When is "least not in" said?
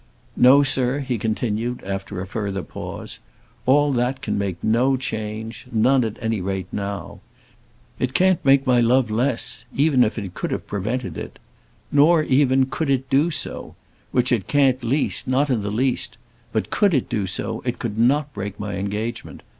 14.87-15.61